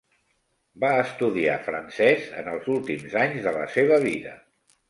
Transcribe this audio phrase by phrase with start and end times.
[0.83, 4.35] Va estudiar francès en els últims anys de la seva vida.